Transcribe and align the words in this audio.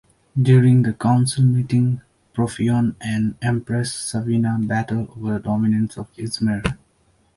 During 0.41 0.81
the 0.81 0.93
council 0.93 1.43
meeting, 1.43 2.01
Profion 2.33 2.95
and 3.01 3.35
Empress 3.39 3.93
Savina 3.93 4.57
battle 4.59 5.13
over 5.15 5.33
the 5.33 5.39
domination 5.41 5.91
of 5.99 6.11
Izmir. 6.15 6.79